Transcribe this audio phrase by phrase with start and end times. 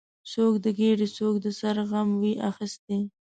[0.31, 2.99] څوک د ګیډې، څوک د سر غم وي اخیستی